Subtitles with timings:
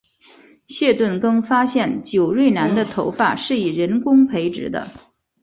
[0.65, 4.87] 谢顿更发现久瑞南的头发是以人工培植的。